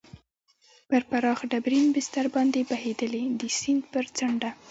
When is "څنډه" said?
4.17-4.49